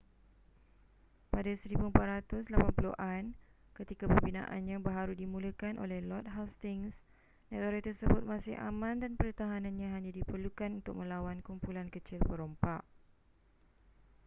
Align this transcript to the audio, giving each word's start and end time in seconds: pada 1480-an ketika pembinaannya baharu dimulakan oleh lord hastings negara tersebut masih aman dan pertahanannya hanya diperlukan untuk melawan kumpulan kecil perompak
pada 1.33 1.51
1480-an 1.63 3.23
ketika 3.77 4.03
pembinaannya 4.11 4.77
baharu 4.87 5.13
dimulakan 5.21 5.73
oleh 5.83 5.99
lord 6.09 6.25
hastings 6.35 6.95
negara 7.53 7.77
tersebut 7.87 8.21
masih 8.33 8.55
aman 8.69 8.95
dan 9.03 9.13
pertahanannya 9.21 9.87
hanya 9.95 10.09
diperlukan 10.19 10.69
untuk 10.81 10.95
melawan 11.01 11.37
kumpulan 11.47 11.87
kecil 11.95 12.17
perompak 12.27 12.81